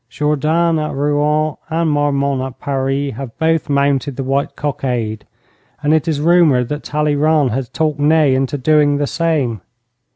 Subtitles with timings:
[0.09, 5.27] 'Jourdan at Rouen and Marmont at Paris have both mounted the white cockade,
[5.83, 9.61] and it is rumoured that Talleyrand has talked Ney into doing the same.